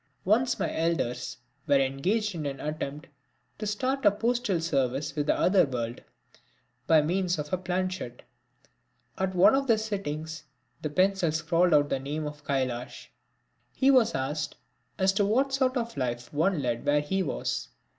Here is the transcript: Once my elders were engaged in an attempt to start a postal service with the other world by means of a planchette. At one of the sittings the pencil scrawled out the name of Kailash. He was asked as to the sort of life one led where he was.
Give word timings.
Once 0.25 0.57
my 0.59 0.75
elders 0.75 1.37
were 1.67 1.79
engaged 1.79 2.33
in 2.33 2.47
an 2.47 2.59
attempt 2.59 3.05
to 3.59 3.67
start 3.67 4.03
a 4.03 4.09
postal 4.09 4.59
service 4.59 5.13
with 5.15 5.27
the 5.27 5.37
other 5.39 5.63
world 5.63 6.01
by 6.87 7.03
means 7.03 7.37
of 7.37 7.53
a 7.53 7.57
planchette. 7.59 8.23
At 9.19 9.35
one 9.35 9.53
of 9.53 9.67
the 9.67 9.77
sittings 9.77 10.45
the 10.81 10.89
pencil 10.89 11.31
scrawled 11.31 11.75
out 11.75 11.89
the 11.89 11.99
name 11.99 12.25
of 12.25 12.43
Kailash. 12.43 13.11
He 13.75 13.91
was 13.91 14.15
asked 14.15 14.55
as 14.97 15.13
to 15.13 15.23
the 15.23 15.49
sort 15.51 15.77
of 15.77 15.95
life 15.95 16.33
one 16.33 16.63
led 16.63 16.83
where 16.83 17.01
he 17.01 17.21
was. 17.21 17.67